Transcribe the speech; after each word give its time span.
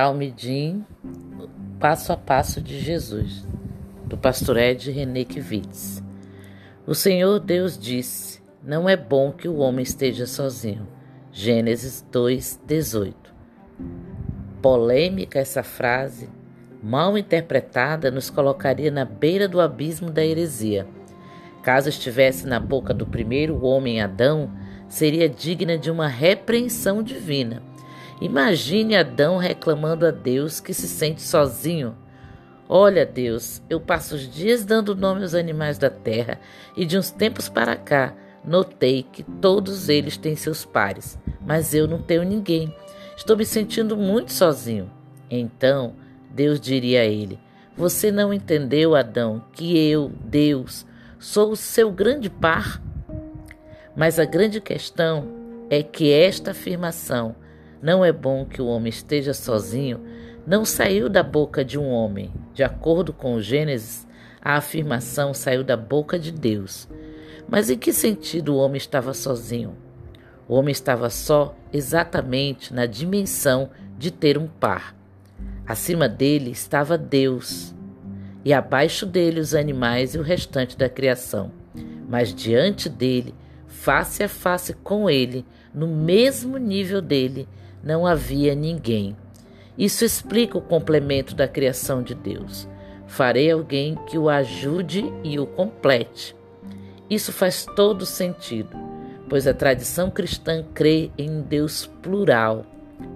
Talmidim, 0.00 0.86
passo 1.80 2.12
a 2.12 2.16
passo 2.16 2.60
de 2.60 2.78
Jesus, 2.78 3.44
do 4.06 4.16
pastor 4.16 4.56
Ed 4.56 4.92
René 4.92 5.24
Kivitz. 5.24 6.00
O 6.86 6.94
Senhor 6.94 7.40
Deus 7.40 7.76
disse: 7.76 8.40
Não 8.62 8.88
é 8.88 8.96
bom 8.96 9.32
que 9.32 9.48
o 9.48 9.56
homem 9.56 9.82
esteja 9.82 10.24
sozinho. 10.24 10.86
Gênesis 11.32 12.06
2, 12.12 12.60
18. 12.64 13.34
Polêmica 14.62 15.40
essa 15.40 15.64
frase, 15.64 16.30
mal 16.80 17.18
interpretada, 17.18 18.08
nos 18.08 18.30
colocaria 18.30 18.92
na 18.92 19.04
beira 19.04 19.48
do 19.48 19.60
abismo 19.60 20.12
da 20.12 20.24
heresia. 20.24 20.86
Caso 21.60 21.88
estivesse 21.88 22.46
na 22.46 22.60
boca 22.60 22.94
do 22.94 23.04
primeiro 23.04 23.64
homem 23.64 24.00
Adão, 24.00 24.48
seria 24.86 25.28
digna 25.28 25.76
de 25.76 25.90
uma 25.90 26.06
repreensão 26.06 27.02
divina 27.02 27.66
Imagine 28.20 28.96
Adão 28.96 29.36
reclamando 29.36 30.06
a 30.06 30.10
Deus 30.10 30.58
que 30.60 30.74
se 30.74 30.88
sente 30.88 31.22
sozinho. 31.22 31.96
Olha, 32.68 33.06
Deus, 33.06 33.62
eu 33.70 33.80
passo 33.80 34.16
os 34.16 34.28
dias 34.28 34.64
dando 34.64 34.94
nome 34.94 35.22
aos 35.22 35.34
animais 35.34 35.78
da 35.78 35.88
terra 35.88 36.40
e 36.76 36.84
de 36.84 36.98
uns 36.98 37.10
tempos 37.10 37.48
para 37.48 37.76
cá 37.76 38.14
notei 38.44 39.02
que 39.02 39.22
todos 39.22 39.88
eles 39.88 40.16
têm 40.16 40.36
seus 40.36 40.64
pares, 40.64 41.18
mas 41.46 41.74
eu 41.74 41.86
não 41.86 42.02
tenho 42.02 42.24
ninguém. 42.24 42.74
Estou 43.16 43.36
me 43.36 43.44
sentindo 43.44 43.96
muito 43.96 44.32
sozinho. 44.32 44.90
Então 45.30 45.94
Deus 46.30 46.60
diria 46.60 47.02
a 47.02 47.06
ele: 47.06 47.38
Você 47.76 48.10
não 48.10 48.32
entendeu, 48.32 48.94
Adão, 48.94 49.44
que 49.52 49.78
eu, 49.78 50.10
Deus, 50.24 50.86
sou 51.18 51.52
o 51.52 51.56
seu 51.56 51.90
grande 51.90 52.28
par? 52.28 52.82
Mas 53.96 54.18
a 54.18 54.24
grande 54.24 54.60
questão 54.60 55.26
é 55.70 55.82
que 55.82 56.12
esta 56.12 56.52
afirmação 56.52 57.34
não 57.82 58.04
é 58.04 58.12
bom 58.12 58.44
que 58.44 58.60
o 58.60 58.66
homem 58.66 58.90
esteja 58.90 59.32
sozinho, 59.32 60.00
não 60.46 60.64
saiu 60.64 61.08
da 61.08 61.22
boca 61.22 61.64
de 61.64 61.78
um 61.78 61.88
homem. 61.88 62.32
De 62.54 62.62
acordo 62.62 63.12
com 63.12 63.40
Gênesis, 63.40 64.06
a 64.40 64.56
afirmação 64.56 65.34
saiu 65.34 65.62
da 65.62 65.76
boca 65.76 66.18
de 66.18 66.32
Deus. 66.32 66.88
Mas 67.48 67.70
em 67.70 67.78
que 67.78 67.92
sentido 67.92 68.54
o 68.54 68.56
homem 68.56 68.78
estava 68.78 69.12
sozinho? 69.14 69.76
O 70.48 70.54
homem 70.54 70.72
estava 70.72 71.10
só 71.10 71.54
exatamente 71.72 72.72
na 72.72 72.86
dimensão 72.86 73.70
de 73.98 74.10
ter 74.10 74.38
um 74.38 74.46
par. 74.46 74.96
Acima 75.66 76.08
dele 76.08 76.50
estava 76.50 76.96
Deus, 76.96 77.74
e 78.42 78.54
abaixo 78.54 79.04
dele 79.04 79.40
os 79.40 79.54
animais 79.54 80.14
e 80.14 80.18
o 80.18 80.22
restante 80.22 80.78
da 80.78 80.88
criação. 80.88 81.52
Mas 82.08 82.34
diante 82.34 82.88
dele, 82.88 83.34
face 83.66 84.22
a 84.22 84.28
face 84.28 84.72
com 84.72 85.10
ele, 85.10 85.44
no 85.78 85.86
mesmo 85.86 86.58
nível 86.58 87.00
dele, 87.00 87.48
não 87.84 88.04
havia 88.04 88.52
ninguém. 88.52 89.16
Isso 89.78 90.04
explica 90.04 90.58
o 90.58 90.60
complemento 90.60 91.36
da 91.36 91.46
criação 91.46 92.02
de 92.02 92.16
Deus. 92.16 92.68
Farei 93.06 93.52
alguém 93.52 93.94
que 94.08 94.18
o 94.18 94.28
ajude 94.28 95.04
e 95.22 95.38
o 95.38 95.46
complete. 95.46 96.34
Isso 97.08 97.32
faz 97.32 97.64
todo 97.76 98.04
sentido, 98.04 98.76
pois 99.28 99.46
a 99.46 99.54
tradição 99.54 100.10
cristã 100.10 100.64
crê 100.74 101.12
em 101.16 101.30
um 101.30 101.42
Deus 101.42 101.86
plural: 102.02 102.66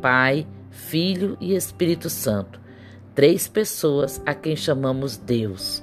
Pai, 0.00 0.46
Filho 0.70 1.36
e 1.40 1.56
Espírito 1.56 2.08
Santo. 2.08 2.60
Três 3.16 3.48
pessoas 3.48 4.22
a 4.24 4.32
quem 4.32 4.54
chamamos 4.54 5.16
Deus. 5.16 5.82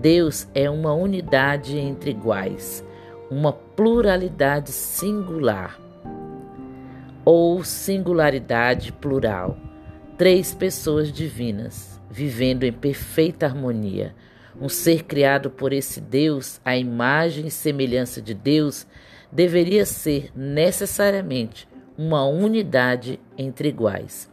Deus 0.00 0.48
é 0.56 0.68
uma 0.68 0.92
unidade 0.92 1.78
entre 1.78 2.10
iguais, 2.10 2.84
uma 3.30 3.52
pluralidade 3.52 4.72
singular 4.72 5.78
ou 7.32 7.62
singularidade 7.62 8.90
plural. 8.90 9.56
Três 10.18 10.52
pessoas 10.52 11.12
divinas, 11.12 12.00
vivendo 12.10 12.64
em 12.64 12.72
perfeita 12.72 13.46
harmonia. 13.46 14.16
Um 14.60 14.68
ser 14.68 15.04
criado 15.04 15.48
por 15.48 15.72
esse 15.72 16.00
Deus, 16.00 16.60
a 16.64 16.76
imagem 16.76 17.46
e 17.46 17.50
semelhança 17.50 18.20
de 18.20 18.34
Deus, 18.34 18.84
deveria 19.30 19.86
ser 19.86 20.32
necessariamente 20.34 21.68
uma 21.96 22.26
unidade 22.26 23.20
entre 23.38 23.68
iguais. 23.68 24.28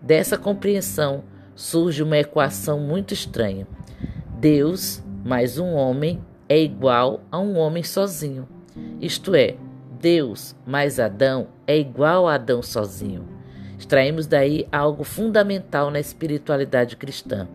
Dessa 0.00 0.38
compreensão 0.38 1.22
surge 1.54 2.02
uma 2.02 2.16
equação 2.16 2.80
muito 2.80 3.12
estranha. 3.12 3.68
Deus 4.38 5.02
mais 5.22 5.58
um 5.58 5.74
homem 5.74 6.24
é 6.48 6.58
igual 6.58 7.20
a 7.30 7.38
um 7.38 7.58
homem 7.58 7.82
sozinho. 7.82 8.48
Isto 8.98 9.34
é, 9.34 9.56
Deus 10.00 10.56
mais 10.66 10.98
Adão 10.98 11.48
é 11.66 11.78
igual 11.78 12.26
a 12.26 12.34
Adão 12.34 12.62
sozinho. 12.62 13.28
Extraímos 13.78 14.26
daí 14.26 14.66
algo 14.72 15.04
fundamental 15.04 15.90
na 15.90 16.00
espiritualidade 16.00 16.96
cristã. 16.96 17.48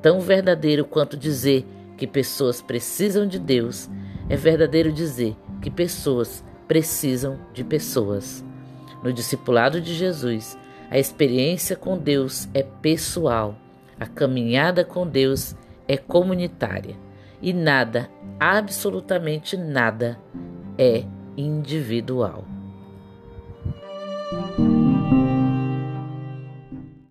Tão 0.00 0.20
verdadeiro 0.20 0.84
quanto 0.84 1.16
dizer 1.16 1.66
que 1.96 2.06
pessoas 2.06 2.60
precisam 2.60 3.26
de 3.26 3.38
Deus, 3.38 3.88
é 4.28 4.36
verdadeiro 4.36 4.92
dizer 4.92 5.36
que 5.60 5.70
pessoas 5.70 6.44
precisam 6.66 7.38
de 7.52 7.62
pessoas. 7.62 8.44
No 9.02 9.12
discipulado 9.12 9.80
de 9.80 9.94
Jesus, 9.94 10.58
a 10.90 10.98
experiência 10.98 11.76
com 11.76 11.98
Deus 11.98 12.48
é 12.54 12.62
pessoal, 12.62 13.56
a 13.98 14.06
caminhada 14.06 14.84
com 14.84 15.06
Deus 15.06 15.54
é 15.86 15.96
comunitária 15.96 16.96
e 17.40 17.52
nada, 17.52 18.08
absolutamente 18.40 19.56
nada, 19.56 20.18
é 20.78 21.04
individual. 21.36 22.44